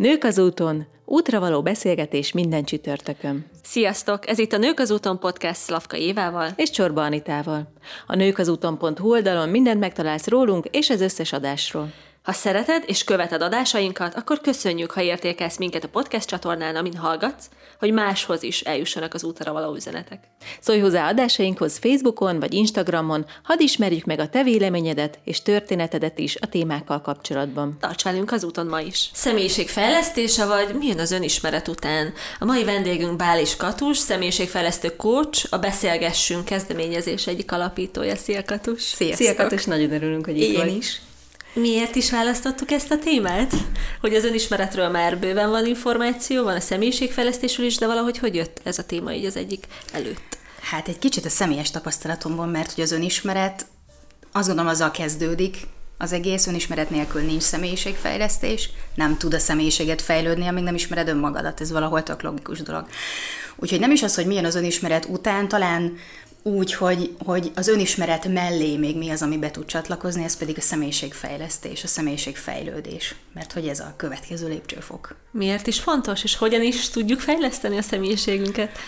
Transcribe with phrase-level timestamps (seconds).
[0.00, 3.46] Nők az úton, útra való beszélgetés minden csütörtökön.
[3.62, 4.28] Sziasztok!
[4.28, 6.48] Ez itt a Nők az úton podcast Szlavka Évával.
[6.56, 7.72] És Csorba Anitával.
[8.06, 11.92] A nőkazúton.hu oldalon mindent megtalálsz rólunk és az összes adásról.
[12.30, 17.48] Ha szereted és követed adásainkat, akkor köszönjük, ha értékelsz minket a podcast csatornán, amin hallgatsz,
[17.78, 20.18] hogy máshoz is eljussanak az útra való üzenetek.
[20.60, 26.36] Szólj hozzá adásainkhoz Facebookon vagy Instagramon, hadd ismerjük meg a te véleményedet és történetedet is
[26.40, 27.76] a témákkal kapcsolatban.
[27.80, 29.10] Tarts velünk az úton ma is!
[29.12, 32.12] Személyiségfejlesztése vagy milyen az önismeret után?
[32.38, 38.16] A mai vendégünk Bális Katus, személyiségfejlesztő coach, a Beszélgessünk kezdeményezés egyik alapítója.
[38.16, 38.82] Szia Katus!
[38.82, 40.76] Szia Katus, nagyon örülünk, hogy itt Én vagy.
[40.76, 41.00] is.
[41.52, 43.54] Miért is választottuk ezt a témát?
[44.00, 48.60] Hogy az önismeretről már bőven van információ, van a személyiségfejlesztésről is, de valahogy hogy jött
[48.64, 50.38] ez a téma így az egyik előtt?
[50.60, 53.66] Hát egy kicsit a személyes tapasztalatomban, mert hogy az önismeret
[54.32, 55.56] azt gondolom azzal kezdődik,
[55.98, 61.60] az egész önismeret nélkül nincs személyiségfejlesztés, nem tud a személyiséget fejlődni, amíg nem ismered önmagadat,
[61.60, 62.86] ez valahol tök logikus dolog.
[63.56, 65.96] Úgyhogy nem is az, hogy milyen az önismeret után, talán
[66.42, 70.56] úgy, hogy, hogy az önismeret mellé még mi az, ami be tud csatlakozni, ez pedig
[70.58, 75.16] a személyiségfejlesztés, a személyiségfejlődés, mert hogy ez a következő lépcsőfok.
[75.30, 78.78] Miért is fontos, és hogyan is tudjuk fejleszteni a személyiségünket?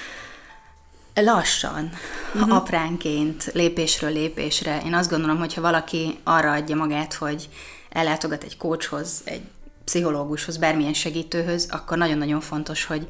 [1.14, 1.90] Lassan,
[2.34, 2.54] uh-huh.
[2.54, 4.82] apránként, lépésről lépésre.
[4.84, 7.48] Én azt gondolom, hogy ha valaki arra adja magát, hogy
[7.88, 9.42] ellátogat egy coachhoz, egy
[9.84, 13.06] pszichológushoz, bármilyen segítőhöz, akkor nagyon-nagyon fontos, hogy,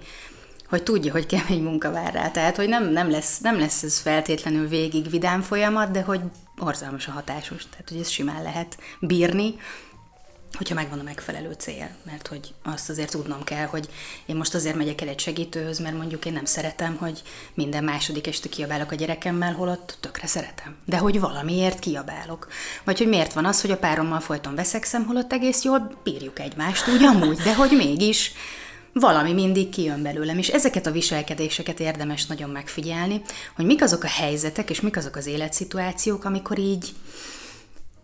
[0.73, 2.31] hogy tudja, hogy kemény munka vár rá.
[2.31, 6.21] Tehát, hogy nem, nem, lesz, nem lesz ez feltétlenül végig vidám folyamat, de hogy
[6.57, 7.67] a hatásos.
[7.71, 9.55] Tehát, hogy ez simán lehet bírni,
[10.57, 13.89] hogyha megvan a megfelelő cél, mert hogy azt azért tudnom kell, hogy
[14.27, 17.23] én most azért megyek el egy segítőhöz, mert mondjuk én nem szeretem, hogy
[17.55, 20.77] minden második este kiabálok a gyerekemmel, holott tökre szeretem.
[20.85, 22.49] De hogy valamiért kiabálok.
[22.85, 26.89] Vagy hogy miért van az, hogy a párommal folyton veszekszem, holott egész jól bírjuk egymást,
[26.89, 28.33] úgy amúgy, de hogy mégis
[28.93, 33.23] valami mindig kijön belőlem, és ezeket a viselkedéseket érdemes nagyon megfigyelni,
[33.57, 36.93] hogy mik azok a helyzetek, és mik azok az életszituációk, amikor így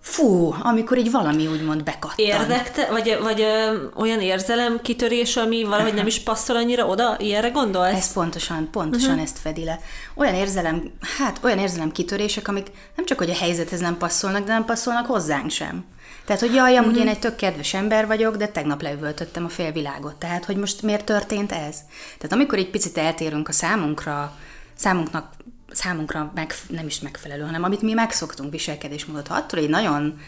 [0.01, 2.15] Fú, amikor így valami úgymond bekattan.
[2.17, 7.17] Érdekte, vagy, vagy ö, olyan érzelem kitörés, ami valahogy nem is passzol annyira oda?
[7.19, 7.93] Ilyenre gondolsz?
[7.93, 9.23] Ez pontosan, pontosan uh-huh.
[9.23, 9.81] ezt fedi le.
[10.15, 12.67] Olyan érzelem, hát olyan érzelem kitörések, amik
[12.97, 15.85] nem csak, hogy a helyzethez nem passzolnak, de nem passzolnak hozzánk sem.
[16.29, 17.07] Tehát, hogy jaj, amúgy uh-huh.
[17.07, 20.15] én egy tök kedves ember vagyok, de tegnap leüvöltöttem a fél világot.
[20.15, 21.77] Tehát, hogy most miért történt ez?
[22.17, 24.37] Tehát amikor egy picit eltérünk a számunkra,
[24.75, 25.33] számunknak
[25.71, 29.27] számunkra meg, nem is megfelelő, hanem amit mi megszoktunk viselkedésmódot.
[29.27, 30.21] Ha attól egy nagyon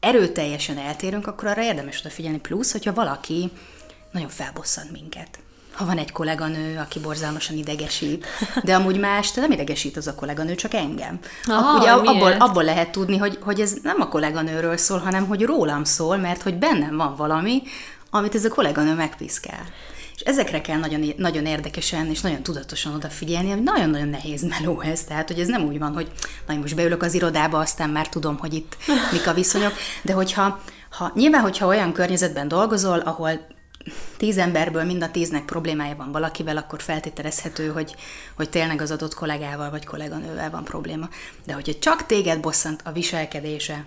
[0.00, 2.40] erőteljesen eltérünk, akkor arra érdemes odafigyelni.
[2.40, 3.50] Plusz, hogyha valaki
[4.12, 5.38] nagyon felbosszant minket.
[5.72, 8.26] Ha van egy kolléganő, aki borzalmasan idegesít,
[8.64, 11.18] de amúgy más, de nem idegesít az a kolléganő, csak engem.
[11.44, 15.42] Aha, Ugye abból, abból lehet tudni, hogy, hogy ez nem a kolléganőről szól, hanem hogy
[15.42, 17.62] rólam szól, mert hogy bennem van valami,
[18.10, 19.64] amit ez a kolléganő megpiszkál.
[20.14, 25.04] És ezekre kell nagyon, nagyon érdekesen és nagyon tudatosan odafigyelni, ami nagyon-nagyon nehéz meló ez.
[25.04, 26.10] Tehát, hogy ez nem úgy van, hogy
[26.46, 28.76] na, most beülök az irodába, aztán már tudom, hogy itt
[29.12, 29.72] mik a viszonyok.
[30.02, 30.60] De hogyha,
[30.90, 33.46] ha, nyilván, hogyha olyan környezetben dolgozol, ahol
[34.16, 37.94] tíz emberből mind a tíznek problémája van valakivel, akkor feltételezhető, hogy,
[38.36, 41.08] hogy tényleg az adott kollégával vagy kolléganővel van probléma.
[41.46, 43.84] De hogyha csak téged bosszant a viselkedése,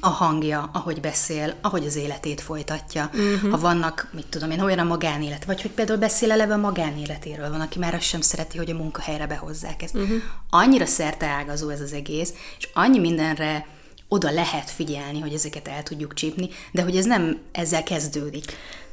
[0.00, 3.10] a hangja, ahogy beszél, ahogy az életét folytatja.
[3.14, 3.50] Uh-huh.
[3.50, 7.50] Ha vannak, mit tudom én, olyan a magánélet, vagy hogy például beszél eleve a magánéletéről,
[7.50, 9.94] van, aki már azt sem szereti, hogy a munkahelyre behozzák ezt.
[9.94, 10.22] Uh-huh.
[10.50, 10.86] Annyira
[11.20, 13.66] ágazó ez az egész, és annyi mindenre
[14.08, 18.44] oda lehet figyelni, hogy ezeket el tudjuk csípni, de hogy ez nem ezzel kezdődik.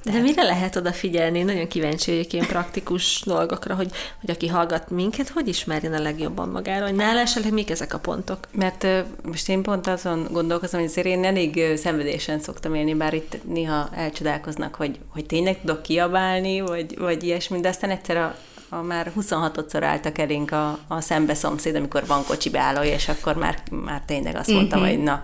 [0.04, 1.44] De mire lehet odafigyelni?
[1.44, 3.92] Nagyon kíváncsi vagyok ilyen praktikus dolgokra, hogy,
[4.22, 8.00] hogy aki hallgat minket, hogy ismerjen a legjobban magáról, hogy nála esetleg mik ezek a
[8.00, 8.38] pontok?
[8.52, 8.88] Mert
[9.24, 13.90] most én pont azon gondolkozom, hogy azért én elég szenvedésen szoktam élni, bár itt néha
[13.94, 18.36] elcsodálkoznak, hogy, hogy tényleg tudok kiabálni, vagy, vagy ilyesmi, de aztán egyszer a,
[18.80, 23.36] a már 26-szor álltak elénk a, a szembe szomszéd, amikor van kocsi beállója, és akkor
[23.36, 24.90] már, már tényleg azt mondtam, Mhm.
[24.90, 25.24] hogy na,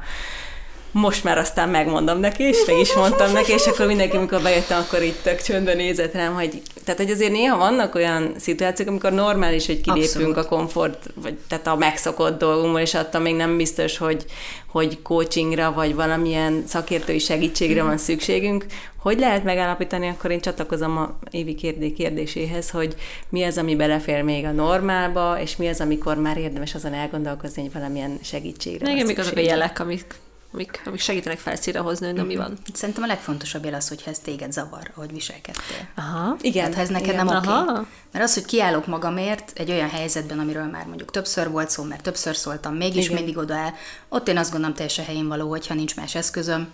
[0.91, 4.79] most már aztán megmondom neki, és meg is mondtam neki, és akkor mindenki, amikor bejöttem,
[4.79, 9.11] akkor itt tök csöndben nézett rám, hogy, tehát, hogy azért néha vannak olyan szituációk, amikor
[9.11, 10.37] normális, hogy kilépünk Abszolút.
[10.37, 14.25] a komfort, vagy tehát a megszokott dolgunkból, és attól még nem biztos, hogy,
[14.67, 18.65] hogy coachingra, vagy valamilyen szakértői segítségre van szükségünk.
[19.01, 22.95] Hogy lehet megállapítani, akkor én csatlakozom a Évi kérdé kérdéséhez, hogy
[23.29, 27.61] mi az, ami belefér még a normálba, és mi az, amikor már érdemes azon elgondolkozni,
[27.61, 30.05] hogy valamilyen segítségre van Igen, mik azok a jelek, amik,
[30.53, 32.57] amik, amik segítenek felszíre hozni, hogy na, mi van.
[32.73, 35.87] Szerintem a legfontosabb jel az, hogyha ez téged zavar, ahogy viselkedtél.
[35.95, 36.35] Aha.
[36.41, 37.25] Igen, Tehát ha ez neked igen.
[37.25, 37.47] nem oké.
[37.47, 37.87] Aha.
[38.11, 42.03] Mert az, hogy kiállok magamért egy olyan helyzetben, amiről már mondjuk többször volt szó, mert
[42.03, 43.15] többször szóltam, mégis Igen.
[43.15, 43.73] mindig odaáll,
[44.09, 46.67] ott én azt gondolom teljesen helyén való, hogyha nincs más eszközöm,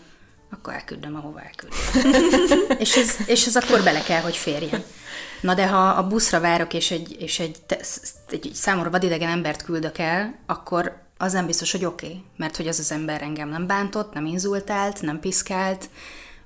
[0.51, 1.77] akkor elküldöm, ahova elküldöm.
[2.83, 4.83] és, ez, és ez akkor bele kell, hogy férjen.
[5.41, 7.57] Na de ha a buszra várok, és egy, és egy,
[8.29, 12.55] egy, egy számomra vadidegen embert küldök el, akkor az nem biztos, hogy oké, okay, mert
[12.55, 15.89] hogy az az ember engem nem bántott, nem inzultált, nem piszkált,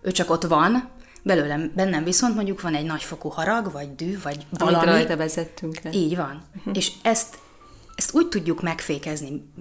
[0.01, 0.89] ő csak ott van,
[1.23, 4.75] belőlem, bennem viszont mondjuk van egy nagyfokú harag, vagy dű, vagy valami.
[4.75, 5.91] Amit rajta vezettünk le.
[5.91, 6.43] Így van.
[6.57, 6.77] Uh-huh.
[6.77, 7.37] És ezt,
[7.95, 9.51] ezt úgy tudjuk megfékezni,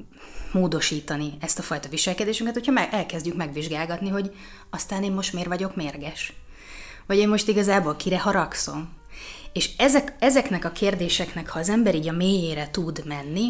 [0.52, 4.32] módosítani ezt a fajta viselkedésünket, hogyha meg, elkezdjük megvizsgálgatni, hogy
[4.70, 6.32] aztán én most miért vagyok mérges.
[7.06, 8.96] Vagy én most igazából kire haragszom.
[9.52, 13.48] És ezek, ezeknek a kérdéseknek, ha az ember így a mélyére tud menni,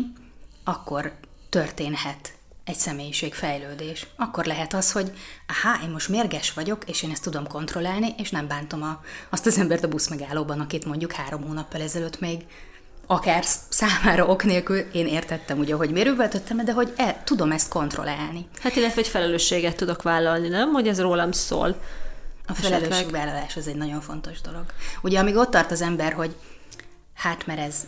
[0.64, 1.12] akkor
[1.48, 2.32] történhet
[2.64, 4.06] egy személyiségfejlődés.
[4.16, 5.12] Akkor lehet az, hogy
[5.46, 9.00] aha, én most mérges vagyok, és én ezt tudom kontrollálni, és nem bántom a,
[9.30, 12.44] azt az embert a busz megállóban, akit mondjuk három hónappal ezelőtt még
[13.10, 17.68] akár számára ok nélkül én értettem ugye, hogy miért üvöltöttem, de hogy el, tudom ezt
[17.68, 18.48] kontrollálni.
[18.62, 20.72] Hát illetve egy felelősséget tudok vállalni, nem?
[20.72, 21.80] Hogy ez rólam szól.
[22.46, 24.64] A felelősségvállalás az egy nagyon fontos dolog.
[25.02, 26.36] Ugye amíg ott tart az ember, hogy
[27.14, 27.86] hát mert ez,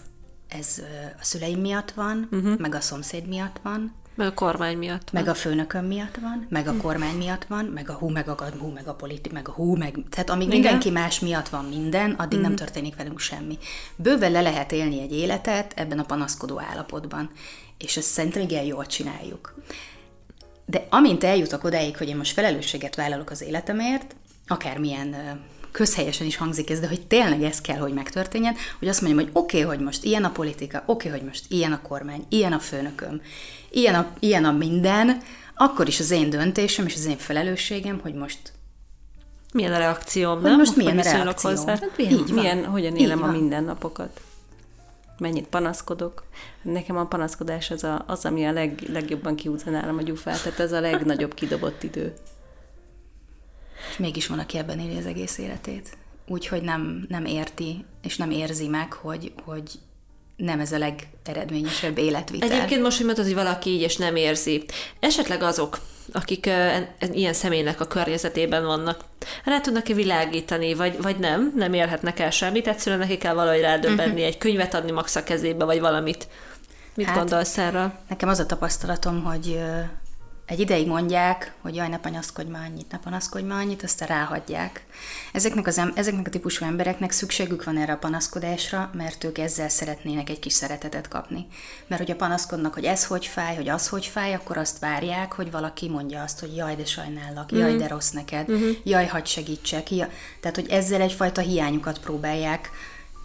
[0.58, 0.82] ez
[1.20, 2.58] a szüleim miatt van, uh-huh.
[2.58, 5.23] meg a szomszéd miatt van, meg a kormány miatt van.
[5.23, 8.37] Meg a főnököm miatt van, meg a kormány miatt van, meg a hú, meg a
[8.58, 9.99] hú, meg a politi, meg a hú, meg...
[10.11, 10.61] Tehát amíg Igen.
[10.61, 12.43] mindenki más miatt van minden, addig mm.
[12.43, 13.58] nem történik velünk semmi.
[13.97, 17.31] Bőven le lehet élni egy életet ebben a panaszkodó állapotban.
[17.79, 19.55] És ezt szerintem igen jól csináljuk.
[20.67, 26.70] De amint eljutok odáig, hogy én most felelősséget vállalok az életemért, akármilyen közhelyesen is hangzik
[26.70, 29.84] ez, de hogy tényleg ez kell, hogy megtörténjen, hogy azt mondjam, hogy oké, okay, hogy
[29.84, 33.20] most ilyen a politika, oké, okay, hogy most ilyen a kormány, ilyen a főnököm,
[33.70, 35.22] ilyen a, ilyen a minden,
[35.55, 38.52] akkor is az én döntésem és az én felelősségem, hogy most
[39.52, 40.56] milyen a reakcióm, hogy nem?
[40.56, 41.55] most milyen a reakcióm.
[41.55, 41.70] Hozzá?
[41.70, 42.70] Hát milyen, Így milyen, van.
[42.70, 44.20] hogyan élem Így a mindennapokat.
[45.19, 46.25] Mennyit panaszkodok.
[46.62, 50.61] Nekem a panaszkodás az, a, az ami a leg, legjobban kiúzza nálam a gyufát, tehát
[50.61, 52.14] ez a legnagyobb kidobott idő.
[53.91, 55.97] És mégis van, aki ebben éli az egész életét.
[56.27, 59.62] Úgyhogy nem, nem érti, és nem érzi meg, hogy, hogy
[60.37, 62.50] nem ez a legeredményesebb életvitel.
[62.50, 64.65] Egyébként most, hogy mondod, hogy valaki így és nem érzi,
[65.00, 65.79] esetleg azok,
[66.12, 69.05] akik uh, ilyen személynek a környezetében vannak,
[69.44, 74.11] rá tudnak-e világítani, vagy, vagy nem, nem érhetnek el semmit, egyszerűen neki kell valahogy rádöbbenni,
[74.11, 74.27] uh-huh.
[74.27, 76.29] egy könyvet adni max a kezébe, vagy valamit.
[76.94, 77.99] Mit hát, gondolsz erre?
[78.09, 79.61] Nekem az a tapasztalatom, hogy
[80.50, 84.85] egy ideig mondják, hogy jaj, ne panaszkodj már annyit, ne panaszkodj már annyit, aztán ráhagyják.
[85.32, 90.31] Ezeknek, az, ezeknek a típusú embereknek szükségük van erre a panaszkodásra, mert ők ezzel szeretnének
[90.31, 91.47] egy kis szeretetet kapni.
[91.87, 95.50] Mert hogyha panaszkodnak, hogy ez hogy fáj, hogy az hogy fáj, akkor azt várják, hogy
[95.50, 98.70] valaki mondja azt, hogy jaj, de sajnállak, jaj, de rossz neked, uh-huh.
[98.85, 99.91] jaj, hadd segítsek.
[99.91, 100.08] Jaj.
[100.41, 102.70] Tehát, hogy ezzel egyfajta hiányukat próbálják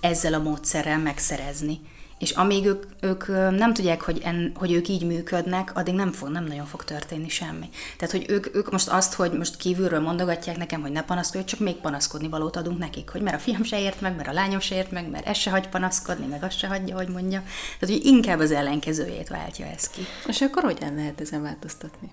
[0.02, 1.80] ezzel a módszerrel megszerezni.
[2.20, 3.28] És amíg ők, ők
[3.58, 7.30] nem tudják, hogy, en, hogy ők így működnek, addig nem, fog, nem nagyon fog történni
[7.30, 7.70] semmi.
[7.98, 11.60] Tehát, hogy ők, ők most azt, hogy most kívülről mondogatják nekem, hogy ne panaszkodj, csak
[11.60, 14.60] még panaszkodni valót adunk nekik, hogy mert a fiam se ért meg, mert a lányom
[14.60, 17.44] se ért meg, mert ez se hagy panaszkodni, meg azt se hagyja, hogy mondja.
[17.80, 20.02] Tehát, hogy inkább az ellenkezőjét váltja ez ki.
[20.28, 22.12] És akkor hogyan lehet ezen változtatni?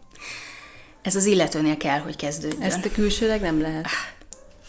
[1.02, 2.62] Ez az illetőnél kell, hogy kezdődjön.
[2.62, 3.86] Ezt a külsőleg nem lehet.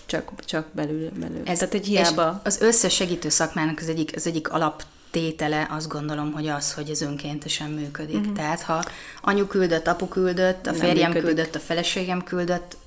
[0.05, 1.41] Csak, csak belül, belül.
[1.45, 2.41] Ez, Tehát egy hiába...
[2.43, 4.83] az összes segítő szakmának az egyik, az egyik alap
[5.13, 8.15] tétele azt gondolom, hogy az, hogy ez önkéntesen működik.
[8.15, 8.35] Uh-huh.
[8.35, 8.83] Tehát ha
[9.21, 12.77] anyu küldött, apu küldött, a férjem küldött, a feleségem küldött,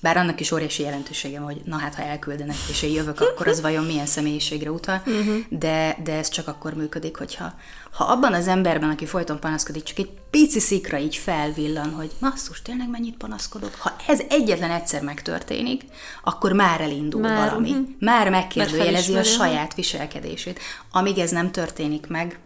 [0.00, 3.60] bár annak is óriási jelentősége hogy na hát, ha elküldenek, és én jövök, akkor az
[3.60, 5.36] vajon milyen személyiségre utal, uh-huh.
[5.48, 7.54] de, de ez csak akkor működik, hogyha
[7.96, 12.62] ha abban az emberben, aki folyton panaszkodik, csak egy pici szikra így felvillan, hogy masszus,
[12.62, 13.74] tényleg mennyit panaszkodok?
[13.78, 15.82] Ha ez egyetlen egyszer megtörténik,
[16.24, 17.70] akkor már elindul már, valami.
[17.70, 17.86] Uh-huh.
[17.98, 20.58] Már megkérdőjelezi a saját viselkedését.
[20.90, 22.38] Amíg ez nem történik meg,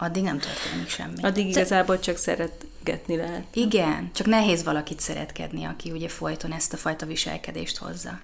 [0.00, 1.22] addig nem történik semmi.
[1.22, 3.44] Addig igazából csak szeretgetni lehet.
[3.52, 8.20] Igen, csak nehéz valakit szeretkedni, aki ugye folyton ezt a fajta viselkedést hozza.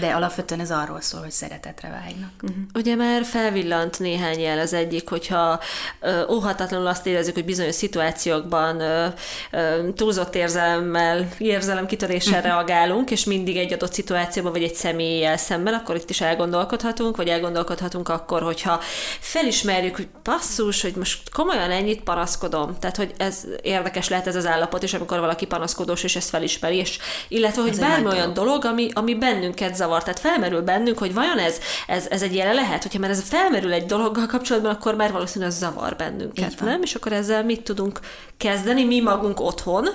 [0.00, 2.30] De alapvetően ez arról szól, hogy szeretetre vágynak.
[2.42, 2.58] Uh-huh.
[2.74, 5.60] Ugye már felvillant néhány jel az egyik, hogyha
[6.00, 9.06] ö, óhatatlanul azt érezzük, hogy bizonyos szituációkban ö,
[9.50, 12.48] ö, túlzott érzelemmel, érzelemkitöréssel uh-huh.
[12.48, 17.28] reagálunk, és mindig egy adott szituációban, vagy egy személlyel szemben, akkor itt is elgondolkodhatunk, vagy
[17.28, 18.80] elgondolkodhatunk akkor, hogyha
[19.20, 22.76] felismerjük, hogy passzus, hogy most komolyan ennyit panaszkodom.
[22.78, 26.76] Tehát, hogy ez érdekes lehet ez az állapot, és amikor valaki panaszkodós, és ezt felismeri,
[26.76, 30.02] és illetve, hogy bármi olyan dolog, ami, ami bennünk minket zavar.
[30.02, 33.72] Tehát felmerül bennünk, hogy vajon ez, ez, ez egy jele lehet, hogyha már ez felmerül
[33.72, 36.82] egy dologgal kapcsolatban, akkor már valószínűleg az zavar bennünket, nem?
[36.82, 38.00] És akkor ezzel mit tudunk
[38.36, 39.88] kezdeni mi magunk otthon,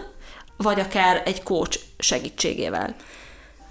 [0.58, 2.96] vagy akár egy coach segítségével?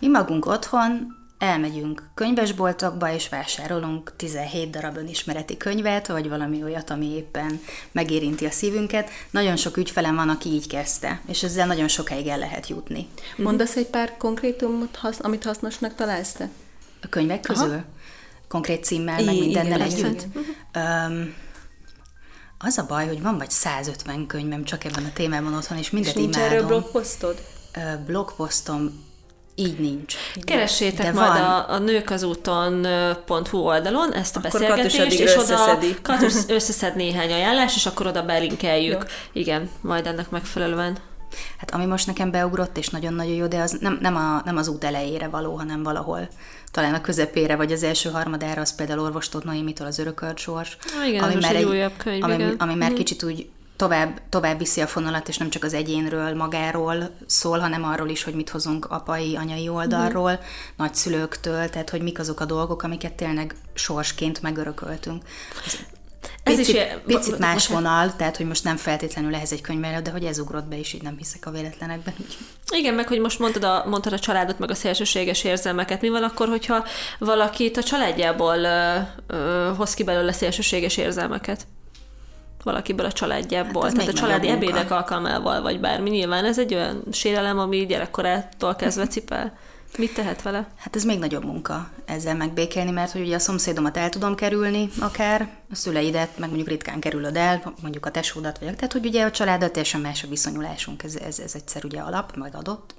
[0.01, 7.07] Mi magunk otthon elmegyünk könyvesboltokba, és vásárolunk 17 darab önismereti könyvet, vagy valami olyat, ami
[7.07, 7.61] éppen
[7.93, 9.11] megérinti a szívünket.
[9.31, 13.09] Nagyon sok ügyfelem van, aki így kezdte, és ezzel nagyon sokáig el lehet jutni.
[13.37, 16.49] Mondasz egy pár konkrétumot, amit hasznosnak találsz te?
[17.03, 17.71] A könyvek közül?
[17.71, 17.85] Aha.
[18.49, 20.27] Konkrét címmel, meg mindennel együtt?
[20.77, 21.35] Um,
[22.59, 26.15] az a baj, hogy van vagy 150 könyvem csak ebben a témában otthon, és mindet
[26.15, 26.53] és nincs imádom.
[26.53, 27.43] erről blogposztod?
[28.07, 29.07] Blogposztom
[29.59, 30.15] így nincs.
[30.45, 31.43] Keressétek De majd van.
[31.43, 37.87] a, a nőkazúton.hu oldalon ezt a akkor beszélgetést, és oda Katus összeszed néhány ajánlás, és
[37.87, 39.03] akkor oda belinkeljük.
[39.33, 39.41] Jó.
[39.41, 40.97] Igen, majd ennek megfelelően.
[41.59, 44.69] Hát ami most nekem beugrott, és nagyon-nagyon jó, de az nem, nem, a, nem az
[44.69, 46.29] út elejére való, hanem valahol
[46.71, 50.77] talán a közepére, vagy az első harmadára, az például Orvostót Noémitől az örökölt sors.
[51.07, 52.55] igen, ami már egy, újabb könyv, ami, igen.
[52.59, 52.95] ami már mm.
[52.95, 53.49] kicsit úgy
[53.79, 58.23] tovább, tovább viszi a fonalat, és nem csak az egyénről, magáról szól, hanem arról is,
[58.23, 60.45] hogy mit hozunk apai, anyai oldalról, mm.
[60.77, 65.23] nagyszülőktől, tehát hogy mik azok a dolgok, amiket tényleg sorsként megörököltünk.
[66.43, 70.11] Ez picit, is picit más vonal, tehát hogy most nem feltétlenül ehhez egy könyvvel, de
[70.11, 72.15] hogy ez ugrott be, és így nem hiszek a véletlenekben.
[72.71, 76.01] Igen, meg hogy most mondtad a, mondtad a családot, meg a szélsőséges érzelmeket.
[76.01, 76.85] Mi van akkor, hogyha
[77.19, 81.67] valakit a családjából ö, ö, hoz ki belőle szélsőséges érzelmeket?
[82.63, 83.83] Valakiből a családjából.
[83.83, 86.11] Hát Tehát a családi ebédek alkalmával, vagy bármi.
[86.11, 89.59] Nyilván ez egy olyan sérelem, ami gyerekkorától kezdve cipel.
[89.99, 90.67] Mit tehet vele?
[90.77, 94.89] Hát ez még nagyobb munka ezzel megbékélni, mert hogy ugye a szomszédomat el tudom kerülni
[95.01, 99.25] akár, a szüleidet, meg mondjuk ritkán kerülöd el, mondjuk a tesódat, vagy tehát hogy ugye
[99.25, 102.95] a családat teljesen más a viszonyulásunk, ez, ez, ez egyszer ugye alap, majd adott.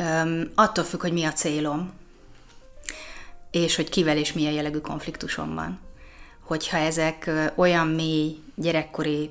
[0.00, 1.92] Um, attól függ, hogy mi a célom,
[3.50, 5.78] és hogy kivel és milyen jellegű konfliktusom van
[6.48, 9.30] hogyha ezek olyan mély gyerekkori,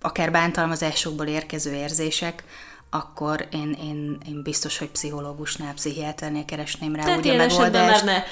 [0.00, 2.44] akár bántalmazásokból érkező érzések,
[2.90, 8.04] akkor én, én, én biztos, hogy pszichológusnál, pszichiáternél keresném rá Tehát úgy a megoldást.
[8.04, 8.24] Már ne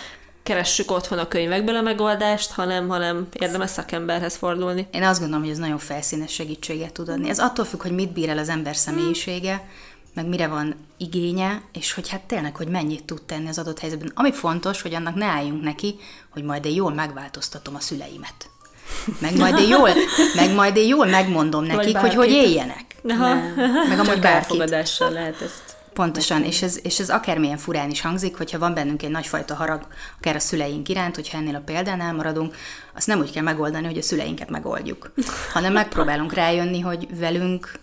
[0.43, 4.89] keressük otthon a könyvekből a megoldást, hanem, hanem érdemes szakemberhez fordulni.
[4.91, 7.29] Én azt gondolom, hogy ez nagyon felszínes segítséget tud adni.
[7.29, 9.69] Ez attól függ, hogy mit bír el az ember személyisége,
[10.15, 14.13] meg mire van igénye, és hogy hát tényleg, hogy mennyit tud tenni az adott helyzetben.
[14.15, 15.97] Ami fontos, hogy annak ne álljunk neki,
[16.31, 18.51] hogy majd én jól megváltoztatom a szüleimet.
[19.19, 19.91] Meg majd én jól,
[20.35, 22.85] meg majd én jól megmondom nekik, hogy hogy éljenek.
[23.09, 23.35] Aha.
[23.89, 24.71] Meg amúgy bárkit.
[24.99, 25.77] lehet ezt.
[25.93, 29.87] Pontosan, és ez, és ez akármilyen furán is hangzik, hogyha van bennünk egy nagyfajta harag,
[30.19, 32.55] akár a szüleink iránt, hogyha ennél a példánál maradunk,
[32.95, 35.13] azt nem úgy kell megoldani, hogy a szüleinket megoldjuk,
[35.53, 37.79] hanem megpróbálunk rájönni, hogy velünk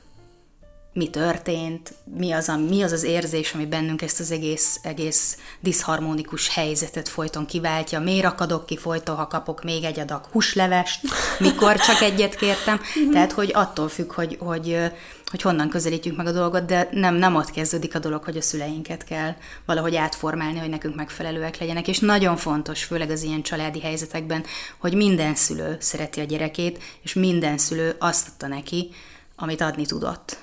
[0.93, 5.37] mi történt, mi az, a, mi az az érzés, ami bennünk ezt az egész, egész
[5.59, 10.99] diszharmonikus helyzetet folyton kiváltja, miért akadok ki folyton, ha kapok még egy adag húslevest,
[11.39, 12.79] mikor csak egyet kértem,
[13.11, 14.77] tehát hogy attól függ, hogy, hogy,
[15.25, 18.41] hogy honnan közelítjük meg a dolgot, de nem, nem ott kezdődik a dolog, hogy a
[18.41, 23.79] szüleinket kell valahogy átformálni, hogy nekünk megfelelőek legyenek, és nagyon fontos, főleg az ilyen családi
[23.79, 24.43] helyzetekben,
[24.77, 28.89] hogy minden szülő szereti a gyerekét, és minden szülő azt adta neki,
[29.35, 30.40] amit adni tudott.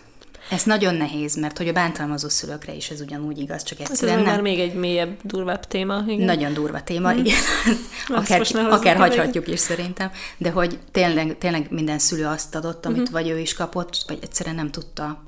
[0.51, 4.19] Ez nagyon nehéz, mert hogy a bántalmazó szülőkre is ez ugyanúgy igaz, csak hát egyszerűen
[4.19, 4.33] ez nem.
[4.33, 6.05] már még egy mélyebb, durvább téma.
[6.07, 6.25] Igen.
[6.25, 7.19] Nagyon durva téma, mm.
[7.19, 7.37] igen.
[8.09, 13.13] akár, akár hagyhatjuk is szerintem, de hogy tényleg, tényleg minden szülő azt adott, amit mm-hmm.
[13.13, 15.23] vagy ő is kapott, vagy egyszerűen nem tudta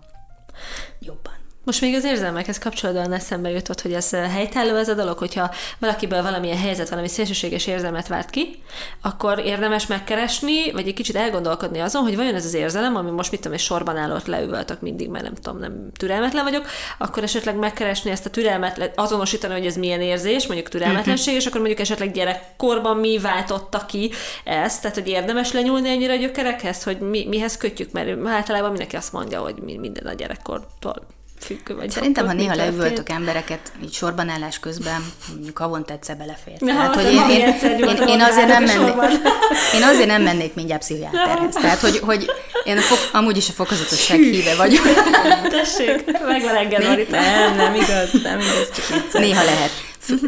[1.01, 1.40] jobban.
[1.65, 5.51] Most még az érzelmekhez kapcsolódóan eszembe jutott, hogy ez eh, helytálló ez a dolog, hogyha
[5.79, 8.63] valakiből valamilyen helyzet, valami szélsőséges érzelmet várt ki,
[9.01, 13.31] akkor érdemes megkeresni, vagy egy kicsit elgondolkodni azon, hogy vajon ez az érzelem, ami most
[13.31, 16.67] mit tudom, egy sorban állott leüvöltök mindig, mert nem tudom, nem türelmetlen vagyok,
[16.99, 21.61] akkor esetleg megkeresni ezt a türelmet, azonosítani, hogy ez milyen érzés, mondjuk türelmetlenség, és akkor
[21.61, 24.11] mondjuk esetleg gyerekkorban mi váltotta ki
[24.45, 28.97] ezt, tehát hogy érdemes lenyúlni ennyire a gyökerekhez, hogy mi, mihez kötjük, mert általában mindenki
[28.97, 31.91] azt mondja, hogy minden a gyerekkortól függő vagy.
[31.91, 36.59] Szerintem, ha néha leüvöltök embereket, így sorban állás közben, mondjuk havonta egyszer belefér.
[36.59, 38.95] Tehát, hogy én, én, én, én, azért nem mennék,
[39.77, 41.55] én azért nem mennék mindjárt pszichiáterhez.
[41.55, 42.31] Tehát, hogy, hogy
[42.65, 44.83] én a fok, amúgy is a fokozatosság híve vagyok.
[45.59, 47.07] Tessék, meg van engedni.
[47.11, 49.21] Nem, nem igaz, nem igaz, csak egyszer.
[49.27, 49.71] Néha lehet.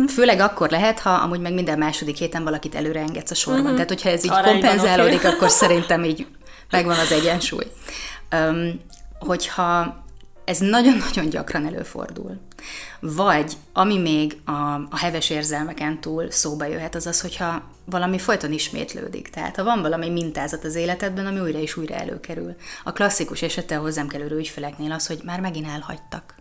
[0.09, 3.61] Főleg akkor lehet, ha amúgy meg minden második héten valakit előre engedsz a sorban.
[3.61, 3.75] Uh-huh.
[3.75, 5.31] Tehát, hogyha ez így Arányban kompenzálódik, okay.
[5.31, 6.27] akkor szerintem így
[6.71, 7.65] megvan az egyensúly.
[8.33, 8.81] Um,
[9.19, 10.02] hogyha
[10.45, 12.41] ez nagyon-nagyon gyakran előfordul.
[13.01, 14.51] Vagy, ami még a,
[14.91, 19.29] a heves érzelmeken túl szóba jöhet, az az, hogyha valami folyton ismétlődik.
[19.29, 22.57] Tehát, ha van valami mintázat az életedben, ami újra és újra előkerül.
[22.85, 26.35] A klasszikus esete a hozzám kerülő ügyfeleknél az, hogy már megint elhagytak.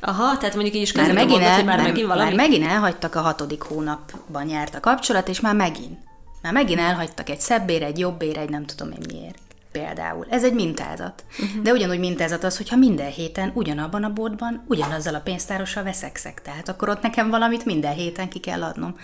[0.00, 2.28] Aha, tehát mondjuk így is már megint, el, hogy már, már megint valami...
[2.28, 5.98] Már megint elhagytak a hatodik hónapban járt a kapcsolat, és már megint.
[6.42, 9.45] Már megint elhagytak egy szebbére, egy jobbére, egy nem tudom én miért.
[9.78, 10.26] Például.
[10.30, 11.24] Ez egy mintázat.
[11.30, 11.62] Uh-huh.
[11.62, 16.42] De ugyanúgy mintázat az, hogyha minden héten ugyanabban a boltban ugyanazzal a pénztárossal veszekszek.
[16.42, 18.96] Tehát akkor ott nekem valamit minden héten ki kell adnom.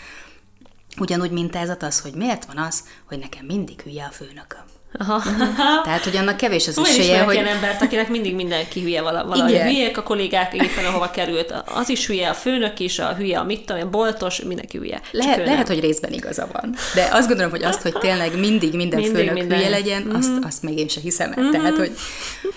[0.99, 4.65] Ugyanúgy mintázat az, hogy miért van az, hogy nekem mindig hülye a főnököm.
[4.99, 5.23] Aha.
[5.85, 7.35] Tehát, hogy annak kevés az esélye, hogy...
[7.35, 9.51] ilyen embert, akinek mindig mindenki hülye vala, valahogy.
[9.51, 9.67] Igen.
[9.67, 11.55] Hülyek a kollégák éppen ahova került.
[11.75, 15.01] Az is hülye, a főnök is, a hülye, a mit tudom, a boltos, mindenki hülye.
[15.11, 16.75] Lehet, lehet, hogy részben igaza van.
[16.95, 19.59] De azt gondolom, hogy azt, hogy tényleg mindig minden mindig főnök minden.
[19.59, 20.15] hülye legyen, mm-hmm.
[20.15, 21.43] azt, azt még én sem hiszem el.
[21.43, 21.51] Mm-hmm.
[21.51, 21.93] Tehát, hogy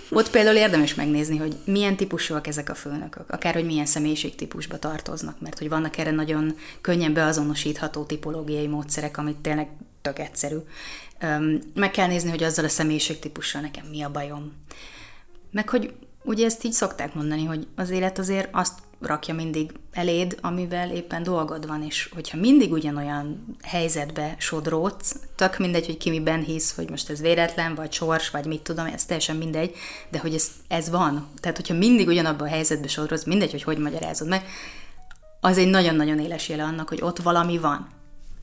[0.10, 5.36] ott például érdemes megnézni, hogy milyen típusúak ezek a főnökök, akár hogy milyen személyiségtípusba tartoznak,
[5.40, 9.68] mert hogy vannak erre nagyon könnyen beazonosítható tipológiai módszerek, amit tényleg
[10.02, 10.58] tök egyszerű.
[11.74, 14.54] Meg kell nézni, hogy azzal a személyiségtípussal nekem mi a bajom.
[15.52, 20.38] Meg hogy ugye ezt így szokták mondani, hogy az élet azért azt rakja mindig eléd,
[20.42, 26.44] amivel éppen dolgod van, és hogyha mindig ugyanolyan helyzetbe sodródsz, tök mindegy, hogy ki miben
[26.44, 29.76] hisz, hogy most ez véletlen, vagy sors, vagy mit tudom, ez teljesen mindegy,
[30.10, 31.28] de hogy ez, ez van.
[31.40, 34.46] Tehát, hogyha mindig ugyanabban a helyzetbe sodródsz, mindegy, hogy hogy magyarázod meg,
[35.40, 37.90] az egy nagyon-nagyon éles jele annak, hogy ott valami van.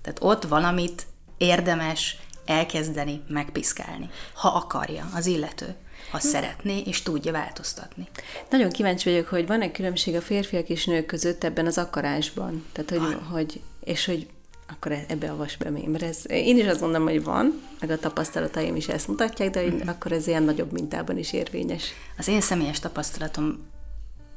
[0.02, 1.06] Tehát ott valamit
[1.38, 5.74] érdemes elkezdeni megpiszkálni, ha akarja az illető,
[6.10, 6.26] ha hm.
[6.26, 8.08] szeretné és tudja változtatni.
[8.50, 12.64] Nagyon kíváncsi vagyok, hogy van-e különbség a férfiak és nők között ebben az akarásban?
[12.72, 14.26] Tehát, hogy, hogy és hogy
[14.66, 17.90] akkor e- ebbe avas be még, mert ez, én is azt mondom, hogy van, meg
[17.90, 19.80] a tapasztalataim is ezt mutatják, de mm.
[19.86, 21.92] akkor ez ilyen nagyobb mintában is érvényes.
[22.18, 23.70] Az én személyes tapasztalatom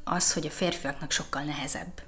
[0.04, 2.02] az, hogy a férfiaknak sokkal nehezebb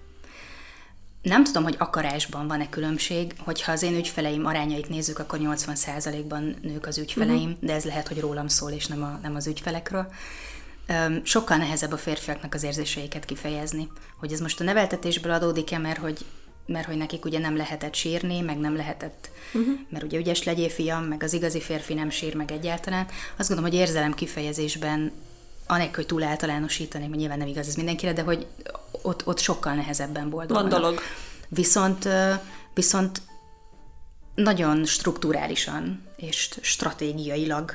[1.27, 6.87] nem tudom, hogy akarásban van-e különbség, hogyha az én ügyfeleim arányait nézzük, akkor 80%-ban nők
[6.87, 7.57] az ügyfeleim, uh-huh.
[7.59, 10.07] de ez lehet, hogy rólam szól, és nem, a, nem az ügyfelekről.
[11.23, 13.89] Sokkal nehezebb a férfiaknak az érzéseiket kifejezni.
[14.19, 16.25] Hogy ez most a neveltetésből adódik-e, mert hogy,
[16.65, 19.73] mert hogy nekik ugye nem lehetett sírni, meg nem lehetett, uh-huh.
[19.89, 23.07] mert ugye ügyes legyél fiam, meg az igazi férfi nem sír meg egyáltalán.
[23.37, 25.11] Azt gondolom, hogy érzelem kifejezésben
[25.67, 28.45] anélkül, hogy túl általánosítani, hogy nyilván nem igaz ez mindenkire, de hogy
[29.01, 30.71] ott, ott sokkal nehezebben boldogulnak.
[30.71, 30.99] Van dolog.
[31.47, 32.07] Viszont,
[32.73, 33.21] viszont
[34.35, 37.73] nagyon strukturálisan és stratégiailag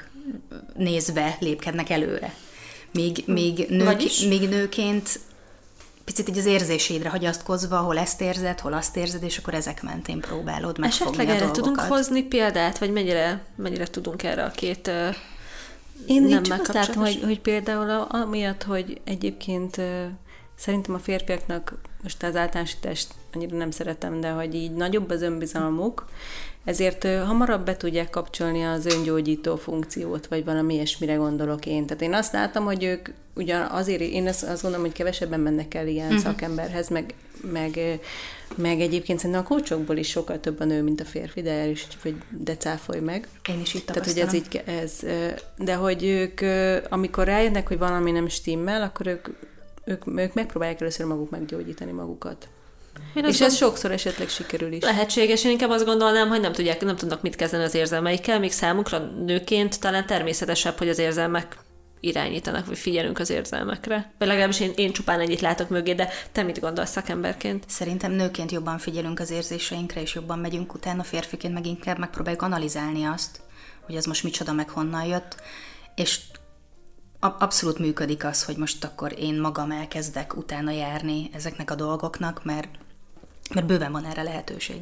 [0.76, 2.34] nézve lépkednek előre.
[2.92, 5.20] Míg, míg, nők, míg nőként
[6.04, 10.20] picit így az érzésédre hagyatkozva, hol ezt érzed, hol azt érzed, és akkor ezek mentén
[10.20, 14.90] próbálod megfogni Esetleg a erre tudunk hozni példát, vagy mennyire, mennyire tudunk erre a két
[16.06, 19.80] én, nem én csak azt látom, hogy, hogy például amiatt, hogy egyébként
[20.54, 26.08] szerintem a férfiaknak, most az általánosítást annyira nem szeretem, de hogy így nagyobb az önbizalmuk,
[26.64, 31.86] ezért hamarabb be tudják kapcsolni az öngyógyító funkciót, vagy valami ilyesmire gondolok én.
[31.86, 35.74] Tehát én azt látom, hogy ők ugyan azért, én azt, azt gondolom, hogy kevesebben mennek
[35.74, 36.22] el ilyen uh-huh.
[36.22, 37.14] szakemberhez, meg,
[37.52, 38.00] meg,
[38.56, 41.68] meg egyébként szerintem a kócsokból is sokkal több a nő, mint a férfi, de el
[41.68, 43.28] is, hogy de cáfolj meg.
[43.48, 45.00] Én is itt Tehát, hogy ez így, ez,
[45.58, 46.40] de hogy ők,
[46.90, 49.28] amikor rájönnek, hogy valami nem stimmel, akkor ők,
[49.84, 52.48] ők, ők megpróbálják először maguk meggyógyítani magukat.
[53.14, 54.82] Én és ez sokszor esetleg sikerül is.
[54.82, 58.52] Lehetséges, én inkább azt gondolnám, hogy nem, tudják, nem tudnak mit kezdeni az érzelmeikkel, még
[58.52, 61.56] számukra nőként talán természetesebb, hogy az érzelmek
[62.02, 64.12] irányítanak, vagy figyelünk az érzelmekre.
[64.18, 67.64] Vagy legalábbis én, én csupán ennyit látok mögé, de te mit gondolsz szakemberként?
[67.68, 73.04] Szerintem nőként jobban figyelünk az érzéseinkre, és jobban megyünk utána, férfiként meg inkább megpróbáljuk analizálni
[73.04, 73.40] azt,
[73.82, 75.36] hogy ez most micsoda, meg honnan jött,
[75.94, 76.20] és
[77.20, 82.68] abszolút működik az, hogy most akkor én magam elkezdek utána járni ezeknek a dolgoknak, mert,
[83.54, 84.80] mert bőven van erre lehetőség.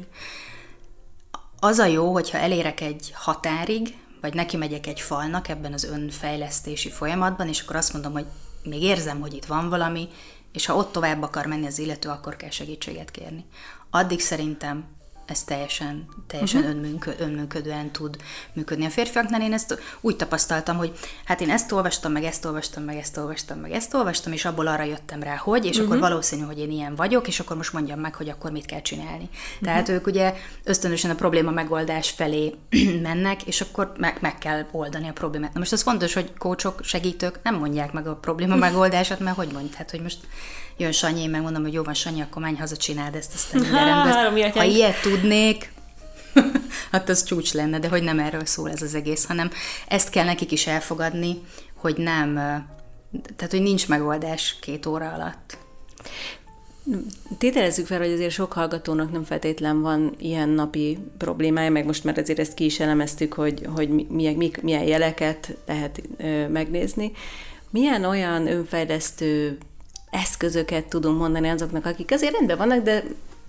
[1.59, 6.89] Az a jó, hogyha elérek egy határig, vagy neki megyek egy falnak ebben az önfejlesztési
[6.89, 8.25] folyamatban, és akkor azt mondom, hogy
[8.63, 10.07] még érzem, hogy itt van valami,
[10.53, 13.45] és ha ott tovább akar menni az illető, akkor kell segítséget kérni.
[13.89, 14.85] Addig szerintem
[15.25, 16.75] ez teljesen, teljesen uh-huh.
[16.75, 18.17] önműnkö, önműködően tud
[18.53, 18.85] működni.
[18.85, 20.91] A férfiaknál én ezt úgy tapasztaltam, hogy
[21.25, 24.67] hát én ezt olvastam, meg ezt olvastam, meg ezt olvastam, meg ezt olvastam, és abból
[24.67, 25.85] arra jöttem rá, hogy, és uh-huh.
[25.85, 28.81] akkor valószínű, hogy én ilyen vagyok, és akkor most mondjam meg, hogy akkor mit kell
[28.81, 29.29] csinálni.
[29.31, 29.67] Uh-huh.
[29.67, 32.53] Tehát ők ugye ösztönösen a probléma megoldás felé
[33.01, 35.53] mennek, és akkor meg, meg kell oldani a problémát.
[35.53, 39.51] Na most az fontos, hogy kócsok, segítők nem mondják meg a probléma megoldását, mert hogy
[39.51, 40.19] mondják, hát, hogy most
[40.77, 43.85] jön Sanyi, én megmondom, hogy jó van Sanyi, akkor menj haza, csináld ezt, aztán minden
[43.85, 44.51] rendben.
[44.51, 45.71] Ha ilyet tudnék,
[46.91, 49.51] hát az csúcs lenne, de hogy nem erről szól ez az egész, hanem
[49.87, 51.41] ezt kell nekik is elfogadni,
[51.75, 52.33] hogy nem,
[53.35, 55.57] tehát hogy nincs megoldás két óra alatt.
[57.37, 62.17] Tételezzük fel, hogy azért sok hallgatónak nem feltétlen van ilyen napi problémája, meg most már
[62.17, 67.11] azért ezt ki is elemeztük, hogy, hogy milyen, milyen jeleket lehet ö, megnézni.
[67.69, 69.57] Milyen olyan önfejlesztő
[70.11, 73.03] eszközöket tudunk mondani azoknak, akik azért rendben vannak, de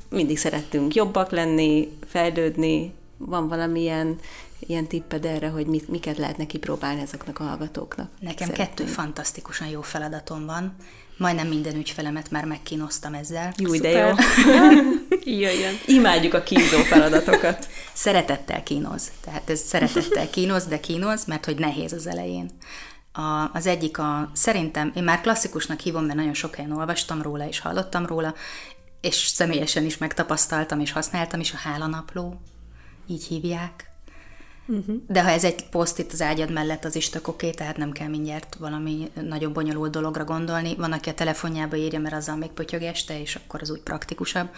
[0.08, 4.18] mindig szerettünk jobbak lenni, fejlődni, van valamilyen
[4.58, 8.08] ilyen tipped erre, hogy mit, miket lehetne kipróbálni ezeknek a hallgatóknak?
[8.20, 8.66] Nekem Szeretném.
[8.66, 10.74] kettő fantasztikusan jó feladatom van.
[11.16, 13.52] Majdnem minden ügyfelemet már megkínoztam ezzel.
[13.56, 14.14] Jó, de jó.
[15.40, 15.74] Jöjjön.
[15.86, 17.68] Imádjuk a kínzó feladatokat.
[17.92, 19.10] Szeretettel kínoz.
[19.24, 22.50] Tehát ez szeretettel kínoz, de kínoz, mert hogy nehéz az elején.
[23.12, 27.48] A, az egyik a, szerintem, én már klasszikusnak hívom, mert nagyon sok helyen olvastam róla,
[27.48, 28.34] és hallottam róla,
[29.00, 32.40] és személyesen is megtapasztaltam, és használtam is a hálanapló,
[33.06, 33.90] így hívják.
[34.66, 34.96] Uh-huh.
[35.06, 37.92] De ha ez egy poszt itt az ágyad mellett, az is tök oké, tehát nem
[37.92, 40.74] kell mindjárt valami nagyon bonyolult dologra gondolni.
[40.76, 44.48] Van, aki a telefonjába írja, mert azzal még pötyög este, és akkor az úgy praktikusabb.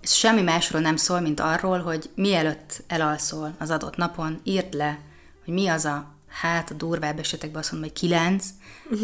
[0.00, 4.98] Ez semmi másról nem szól, mint arról, hogy mielőtt elalszol az adott napon, írd le,
[5.44, 8.46] hogy mi az a hát a durvább esetekben azt mondom, hogy kilenc,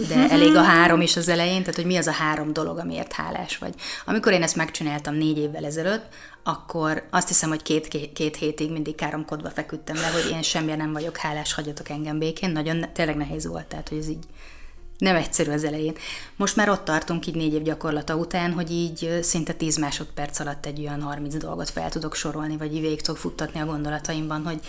[0.09, 3.13] de elég a három is az elején, tehát hogy mi az a három dolog, amiért
[3.13, 3.75] hálás vagy.
[4.05, 6.07] Amikor én ezt megcsináltam négy évvel ezelőtt,
[6.43, 10.79] akkor azt hiszem, hogy két, két, két hétig mindig káromkodva feküdtem le, hogy én semmilyen
[10.79, 12.51] nem vagyok hálás, hagyjatok engem békén.
[12.51, 14.25] Nagyon tényleg nehéz volt, tehát hogy ez így
[14.99, 15.95] nem egyszerű az elején.
[16.37, 20.67] Most már ott tartunk így négy év gyakorlata után, hogy így szinte 10 másodperc alatt
[20.67, 24.61] egy olyan 30 dolgot fel tudok sorolni, vagy így végig tudok futtatni a gondolataimban, hogy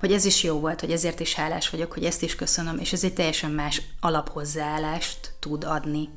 [0.00, 2.92] hogy ez is jó volt, hogy ezért is hálás vagyok, hogy ezt is köszönöm, és
[2.92, 6.08] ez egy teljesen más alaphozzáállást tud adni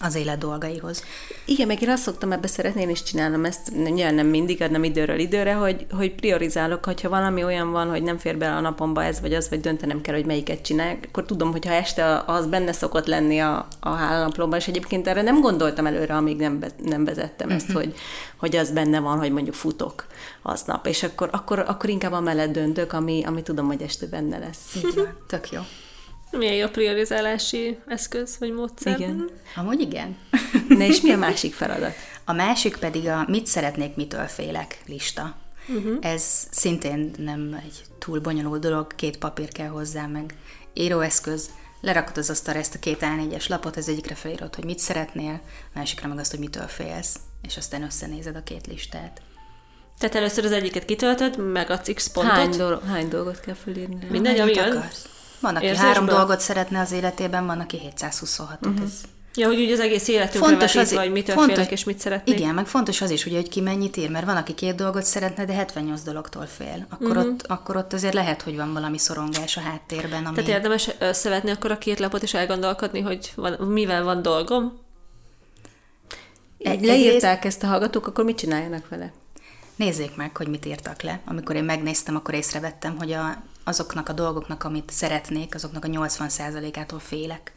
[0.00, 1.04] az élet dolgaihoz.
[1.44, 4.84] Igen, meg én azt szoktam ebbe szeretni, én is csinálom ezt, nyilván nem mindig, nem
[4.84, 9.04] időről időre, hogy, hogy priorizálok, hogyha valami olyan van, hogy nem fér bele a napomba
[9.04, 12.46] ez vagy az, vagy döntenem kell, hogy melyiket csinálják, akkor tudom, hogy ha este az
[12.46, 17.04] benne szokott lenni a, a hálanaplóban, és egyébként erre nem gondoltam előre, amíg nem, nem
[17.04, 17.82] vezettem ezt, uh-huh.
[17.82, 17.94] hogy,
[18.36, 20.06] hogy az benne van, hogy mondjuk futok
[20.42, 24.38] aznap, és akkor, akkor, akkor inkább a mellett döntök, ami, ami tudom, hogy este benne
[24.38, 24.74] lesz.
[24.76, 25.60] Így van, tök jó.
[26.30, 28.98] Milyen jó priorizálási eszköz vagy módszer?
[29.00, 29.30] Igen.
[29.56, 30.16] Amúgy igen.
[30.68, 31.94] Na és mi a másik feladat?
[32.24, 35.36] A másik pedig a mit szeretnék, mitől félek lista.
[35.68, 35.96] Uh-huh.
[36.00, 40.34] Ez szintén nem egy túl bonyolult dolog, két papír kell hozzá, meg
[40.74, 45.40] íróeszköz, lerakod az asztalra ezt a két A4-es lapot, az egyikre felírod, hogy mit szeretnél,
[45.74, 49.22] másikra meg azt, hogy mitől félsz, és aztán összenézed a két listát.
[49.98, 52.32] Tehát először az egyiket kitöltöd, meg a X pontot.
[52.32, 54.06] Hány, do- hány dolgot kell felírni?
[54.10, 55.08] Mindegy, ami akarsz.
[55.44, 55.88] Van, aki Érzésben?
[55.88, 58.66] három dolgot szeretne az életében, van, aki 726-ot.
[58.66, 58.84] Uh-huh.
[58.84, 58.92] Ez
[59.36, 62.38] Ja, hogy úgy az egész életünkre fontos vetítve, hogy mitől fontos, félek és mit szeretnék.
[62.38, 65.04] Igen, meg fontos az is, ugye, hogy ki mennyit ír, mert van, aki két dolgot
[65.04, 66.86] szeretne, de 78 dologtól fél.
[66.88, 67.24] Akkor, uh-huh.
[67.24, 70.26] ott, akkor ott azért lehet, hogy van valami szorongás a háttérben.
[70.26, 70.34] Ami...
[70.34, 74.78] Tehát érdemes összevetni akkor a két lapot és elgondolkodni, hogy van, mivel van dolgom?
[76.58, 79.12] Egy, leírták ezt a hallgatók, akkor mit csináljanak vele?
[79.76, 81.20] Nézzék meg, hogy mit írtak le.
[81.24, 86.98] Amikor én megnéztem, akkor észrevettem, hogy a azoknak a dolgoknak, amit szeretnék, azoknak a 80%-ától
[86.98, 87.52] félek.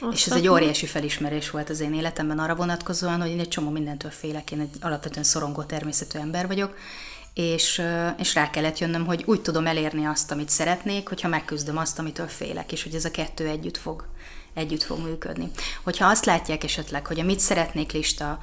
[0.00, 3.48] Azt és ez egy óriási felismerés volt az én életemben arra vonatkozóan, hogy én egy
[3.48, 6.76] csomó mindentől félek, én egy alapvetően szorongó természetű ember vagyok,
[7.34, 7.82] és,
[8.18, 12.26] és rá kellett jönnöm, hogy úgy tudom elérni azt, amit szeretnék, hogyha megküzdöm azt, amitől
[12.26, 14.06] félek, és hogy ez a kettő együtt fog,
[14.54, 15.50] együtt fog működni.
[15.82, 18.38] Hogyha azt látják esetleg, hogy a mit szeretnék lista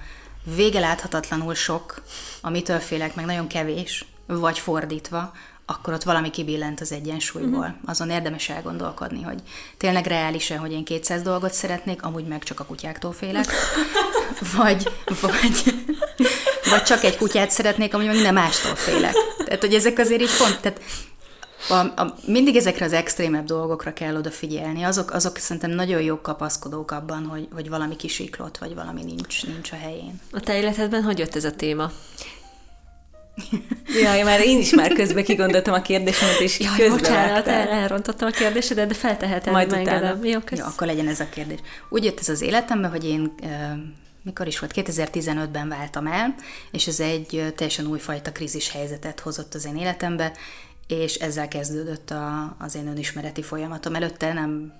[0.55, 2.03] vége láthatatlanul sok,
[2.41, 5.33] amitől félek, meg nagyon kevés, vagy fordítva,
[5.69, 7.59] akkor ott valami kibillent az egyensúlyból.
[7.59, 7.75] Uh-huh.
[7.85, 9.41] Azon érdemes elgondolkodni, hogy
[9.77, 13.45] tényleg reális-e, hogy én 200 dolgot szeretnék, amúgy meg csak a kutyáktól félek,
[14.57, 15.63] vagy, vagy,
[16.69, 19.13] vagy csak egy kutyát szeretnék, amúgy meg minden mástól félek.
[19.45, 20.81] Tehát, hogy ezek azért így font, tehát
[21.69, 24.83] a, a, mindig ezekre az extrémebb dolgokra kell odafigyelni.
[24.83, 29.71] Azok, azok szerintem nagyon jó kapaszkodók abban, hogy, hogy valami kisiklott, vagy valami nincs, nincs
[29.71, 30.21] a helyén.
[30.31, 31.91] A te életedben hogy jött ez a téma?
[34.01, 38.27] Jaj, már én is már közben kigondoltam a kérdésemet, és Jaj, közben bocsánat, el, elrontottam
[38.27, 40.19] a kérdésedet, de felteheted, Majd utána.
[40.23, 41.59] Jó, Jó, akkor legyen ez a kérdés.
[41.89, 43.33] Úgy jött ez az életembe, hogy én
[44.23, 46.35] mikor is volt, 2015-ben váltam el,
[46.71, 50.31] és ez egy teljesen újfajta krízis helyzetet hozott az én életembe,
[50.87, 53.95] és ezzel kezdődött a, az én önismereti folyamatom.
[53.95, 54.73] Előtte nem,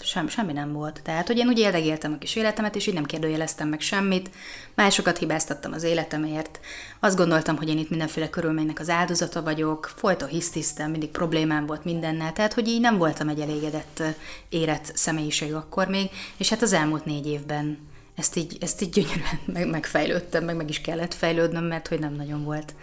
[0.00, 1.00] sem, semmi nem volt.
[1.02, 4.30] Tehát, hogy én úgy éldegéltem a kis életemet, és így nem kérdőjeleztem meg semmit,
[4.74, 6.60] másokat hibáztattam az életemért,
[7.00, 11.84] azt gondoltam, hogy én itt mindenféle körülménynek az áldozata vagyok, folyton hisztisztem, mindig problémám volt
[11.84, 14.02] mindennel, tehát, hogy így nem voltam egy elégedett,
[14.48, 19.40] érett személyiség akkor még, és hát az elmúlt négy évben ezt így, ezt így gyönyörűen
[19.52, 22.74] meg, megfejlődtem, meg meg is kellett fejlődnöm, mert hogy nem nagyon volt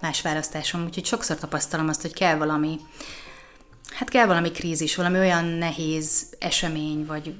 [0.00, 2.80] más választásom, úgyhogy sokszor tapasztalom azt, hogy kell valami,
[3.90, 7.34] hát kell valami krízis, valami olyan nehéz esemény, vagy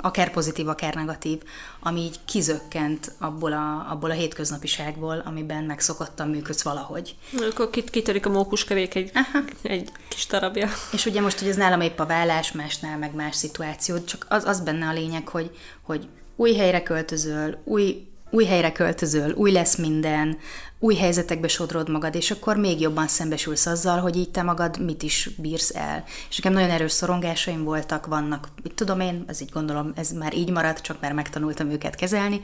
[0.00, 1.42] akár pozitív, akár negatív,
[1.80, 7.16] ami így kizökkent abból a, abból a hétköznapiságból, amiben megszokottam működsz valahogy.
[7.50, 9.44] Akkor kit, kitörik a mókuskerék egy, Aha.
[9.62, 10.68] egy kis darabja.
[10.92, 14.44] És ugye most, hogy ez nálam épp a vállás, másnál meg más szituáció, csak az,
[14.44, 15.50] az benne a lényeg, hogy,
[15.82, 20.38] hogy új helyre költözöl, új új helyre költözöl, új lesz minden,
[20.78, 25.02] új helyzetekbe sodrod magad, és akkor még jobban szembesülsz azzal, hogy így te magad mit
[25.02, 26.04] is bírsz el.
[26.28, 30.34] És nekem nagyon erős szorongásaim voltak, vannak, mit tudom én, ez így gondolom, ez már
[30.34, 32.40] így maradt, csak már megtanultam őket kezelni,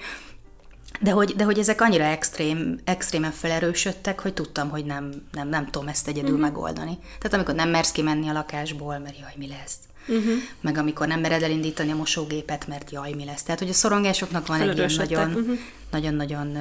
[1.00, 5.70] de hogy, de hogy ezek annyira extrém, extrémen felerősödtek, hogy tudtam, hogy nem, nem, nem
[5.70, 6.46] tudom ezt egyedül uh-huh.
[6.46, 6.98] megoldani.
[7.02, 9.76] Tehát amikor nem mersz kimenni a lakásból, mert jaj, mi lesz.
[10.08, 10.32] Uh-huh.
[10.60, 13.42] Meg amikor nem mered elindítani a mosógépet, mert jaj, mi lesz.
[13.42, 15.58] Tehát, hogy a szorongásoknak van egy ilyen nagyon, uh-huh.
[15.90, 16.58] nagyon-nagyon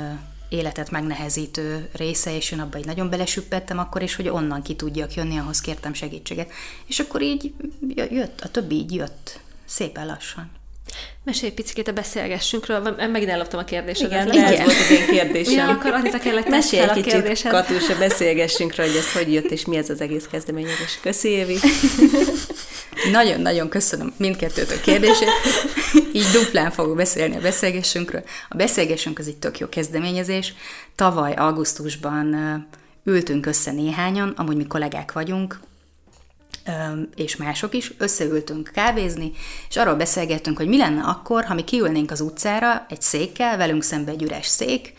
[0.49, 5.13] életet megnehezítő része, és én abba így nagyon belesüppettem akkor is, hogy onnan ki tudjak
[5.13, 6.51] jönni, ahhoz kértem segítséget.
[6.85, 7.53] És akkor így
[8.09, 10.51] jött, a többi így jött, szépen lassan.
[11.23, 14.33] Mesélj picit a beszélgessünkről, megint elloptam a kérdésedet.
[14.33, 14.53] Igen, igen.
[14.53, 15.53] ez volt az én kérdésem.
[15.53, 17.51] Ja, akkor Anita kérlek, Mesélj egy kicsit, kérdésed.
[17.51, 20.99] Katus, a beszélgessünkről, hogy ez hogy jött, és mi ez az egész kezdeményezés.
[21.01, 21.57] Köszi, Évi.
[23.11, 25.29] Nagyon-nagyon köszönöm mindkettőtök kérdését.
[26.13, 28.23] Így duplán fogok beszélni a beszélgessünkről.
[28.49, 30.53] A beszélgessünk az egy tök jó kezdeményezés.
[30.95, 32.35] Tavaly augusztusban
[33.03, 35.59] ültünk össze néhányan, amúgy mi kollégák vagyunk,
[37.15, 39.31] és mások is, összeültünk kávézni,
[39.69, 43.83] és arról beszélgettünk, hogy mi lenne akkor, ha mi kiülnénk az utcára egy székkel, velünk
[43.83, 44.93] szembe egy üres szék,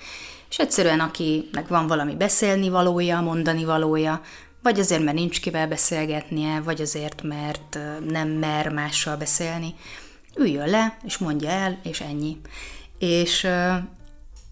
[0.51, 4.21] és egyszerűen akinek van valami beszélni valója, mondani valója,
[4.63, 9.75] vagy azért, mert nincs kivel beszélgetnie, vagy azért, mert nem mer mással beszélni,
[10.37, 12.41] üljön le, és mondja el, és ennyi.
[12.99, 13.49] És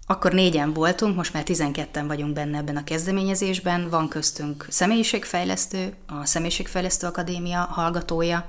[0.07, 6.25] akkor négyen voltunk, most már 12-en vagyunk benne ebben a kezdeményezésben, van köztünk személyiségfejlesztő, a
[6.25, 8.47] Személyiségfejlesztő Akadémia hallgatója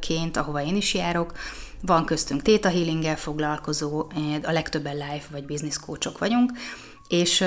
[0.00, 1.32] ként, ahova én is járok,
[1.82, 3.98] van köztünk Theta Healinggel foglalkozó,
[4.42, 6.52] a legtöbben life vagy business coachok vagyunk,
[7.08, 7.44] és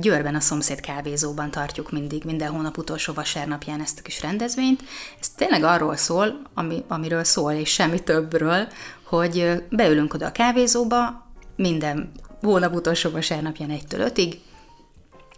[0.00, 4.82] Győrben a szomszéd kávézóban tartjuk mindig, minden hónap utolsó vasárnapján ezt a kis rendezvényt.
[5.20, 8.68] Ez tényleg arról szól, ami, amiről szól, és semmi többről,
[9.02, 14.40] hogy beülünk oda a kávézóba, minden hónap utolsó vasárnapján egytől ötig.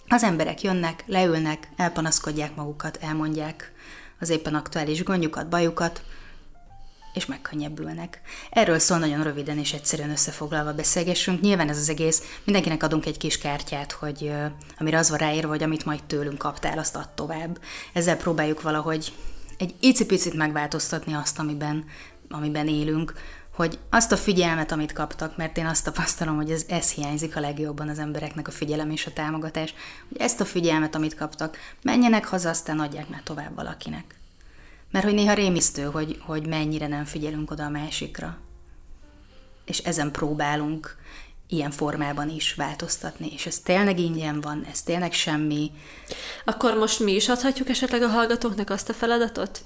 [0.09, 3.73] Az emberek jönnek, leülnek, elpanaszkodják magukat, elmondják
[4.21, 6.03] az éppen aktuális gondjukat, bajukat,
[7.15, 8.21] és megkönnyebbülnek.
[8.51, 11.41] Erről szól nagyon röviden és egyszerűen összefoglalva beszélgessünk.
[11.41, 14.33] Nyilván ez az egész, mindenkinek adunk egy kis kártyát, hogy
[14.79, 17.59] amire az van ráírva, hogy amit majd tőlünk kaptál, azt add tovább.
[17.93, 19.13] Ezzel próbáljuk valahogy
[19.59, 21.85] egy icipicit megváltoztatni azt, amiben,
[22.29, 23.13] amiben élünk,
[23.55, 27.41] hogy azt a figyelmet, amit kaptak, mert én azt tapasztalom, hogy ez, ez hiányzik a
[27.41, 29.75] legjobban az embereknek, a figyelem és a támogatás,
[30.09, 34.22] hogy ezt a figyelmet, amit kaptak, menjenek haza, aztán adják már tovább valakinek.
[34.93, 38.39] Mert hogy néha rémisztő, hogy, hogy mennyire nem figyelünk oda a másikra.
[39.65, 40.97] És ezen próbálunk
[41.49, 45.71] ilyen formában is változtatni, és ez tényleg ingyen van, ez tényleg semmi.
[46.45, 49.65] Akkor most mi is adhatjuk esetleg a hallgatóknak azt a feladatot,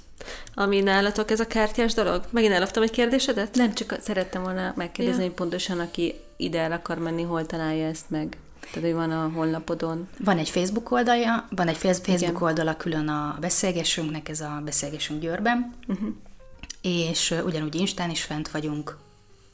[0.54, 2.24] ami nálatok ez a kártyás dolog?
[2.30, 3.54] Megint elloptam egy kérdésedet?
[3.54, 5.26] Nem, csak szerettem volna megkérdezni, ja.
[5.28, 8.38] hogy pontosan aki ide el akar menni, hol találja ezt meg.
[8.72, 10.08] Tehát, hogy van a honlapodon.
[10.24, 12.36] Van egy Facebook oldalja, van egy Facebook Igen.
[12.36, 16.08] oldala külön a beszélgessünknek, ez a Beszélgessünk Győrben, uh-huh.
[16.82, 18.96] és ugyanúgy Instán is fent vagyunk,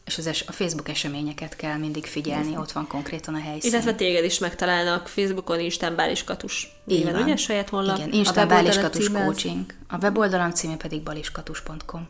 [0.04, 3.70] és az es- a Facebook eseményeket kell mindig figyelni, ott van konkrétan a helyszín.
[3.70, 6.72] Illetve téged is megtalálnak Facebookon, Instán Báliskatus.
[6.86, 7.22] Így van.
[7.22, 7.36] ugye?
[7.36, 7.96] Saját honlap.
[7.96, 9.64] Igen, Instán Báliskatus Coaching.
[9.88, 12.08] A weboldalam címe pedig baliskatus.com.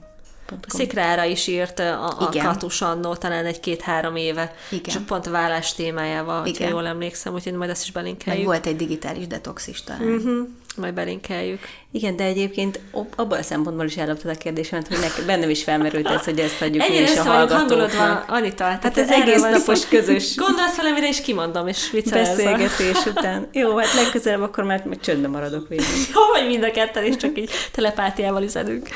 [0.67, 4.55] Szikrára is írt a, a Katus annó, talán egy-két-három éve.
[4.71, 4.95] Igen.
[4.95, 8.47] Csak pont a vállás témájával, ha jól emlékszem, úgyhogy majd ezt is belinkeljük.
[8.47, 10.03] Meg volt egy digitális detox is talán.
[10.03, 10.49] Uh-huh.
[10.77, 11.61] Majd belinkeljük.
[11.91, 12.81] Igen, de egyébként
[13.17, 16.63] abban a szempontból is elloptad a kérdésemet, hogy nek, bennem is felmerült ez, hogy ezt
[16.63, 17.97] adjuk Ennyire mi is a hallgatóknak.
[17.97, 18.55] van, Anita.
[18.57, 20.37] Tehát, tehát ez egész napos közös.
[20.37, 23.49] Gondolsz valamire, és kimondom, és Beszélgetés után.
[23.53, 25.87] Jó, hát legközelebb akkor már meg csöndbe maradok végül.
[26.15, 28.89] Jó, vagy mind a ketten, és csak így telepátiával üzenünk.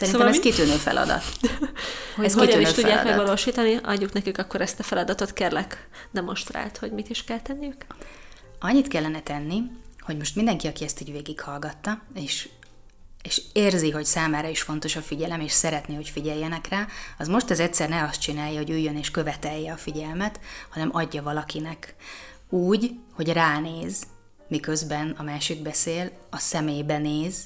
[0.00, 0.50] Szerintem szóval ez mi?
[0.50, 1.24] kitűnő feladat.
[2.16, 3.16] hogy ez hogyan is tudják feladat.
[3.16, 7.84] megvalósítani, adjuk nekük akkor ezt a feladatot, kérlek, demonstrált, hogy mit is kell tenniük.
[8.60, 9.62] Annyit kellene tenni,
[10.00, 12.48] hogy most mindenki, aki ezt így végighallgatta, és
[13.22, 16.86] és érzi, hogy számára is fontos a figyelem, és szeretné, hogy figyeljenek rá,
[17.18, 21.22] az most az egyszer ne azt csinálja, hogy üljön és követelje a figyelmet, hanem adja
[21.22, 21.94] valakinek.
[22.48, 24.02] Úgy, hogy ránéz,
[24.48, 27.36] miközben a másik beszél, a szemébe néz,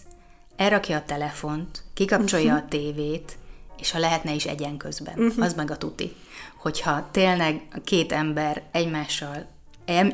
[0.57, 2.65] elrakja a telefont, kikapcsolja uh-huh.
[2.65, 3.37] a tévét,
[3.79, 5.45] és ha lehetne is egyen közben, uh-huh.
[5.45, 6.17] az meg a tuti.
[6.57, 9.53] Hogyha tényleg két ember egymással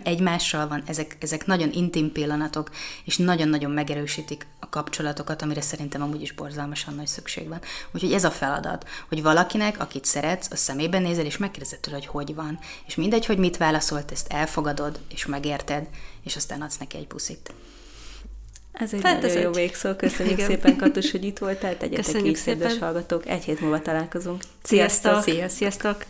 [0.03, 2.71] egymással van, ezek, ezek nagyon intim pillanatok,
[3.05, 7.61] és nagyon-nagyon megerősítik a kapcsolatokat, amire szerintem amúgy is borzalmasan nagy szükség van.
[7.93, 12.07] Úgyhogy ez a feladat, hogy valakinek, akit szeretsz, a szemében nézel, és megkérdezed tőle, hogy
[12.07, 12.59] hogy van.
[12.87, 15.89] És mindegy, hogy mit válaszolt, ezt elfogadod, és megérted,
[16.25, 17.53] és aztán adsz neki egy puszit.
[18.73, 19.95] Ez egy hát nagyon ez jó végszó.
[19.95, 20.51] Köszönjük Igen.
[20.51, 21.77] szépen, Katus, hogy itt voltál.
[21.77, 22.79] Tegyetek Köszönjük így, szépen.
[22.79, 23.27] hallgatók.
[23.27, 24.43] Egy hét múlva találkozunk.
[24.63, 25.23] Sziasztok!
[25.23, 25.51] Sziasztok!
[25.51, 26.05] Sziasztok.